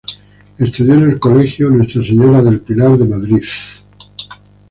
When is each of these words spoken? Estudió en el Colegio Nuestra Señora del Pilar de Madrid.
Estudió 0.57 0.95
en 0.95 1.03
el 1.11 1.19
Colegio 1.19 1.69
Nuestra 1.69 2.01
Señora 2.03 2.41
del 2.41 2.61
Pilar 2.61 2.97
de 2.97 3.05
Madrid. 3.05 3.43